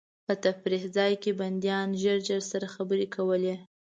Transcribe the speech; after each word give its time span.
په 0.25 0.33
تفریح 0.45 0.83
ځای 0.97 1.13
کې 1.23 1.31
بندیان 1.39 1.87
ژر 2.01 2.17
ژر 2.27 2.41
سره 2.51 2.67
خبرې 2.75 3.07
کولې. 3.15 3.55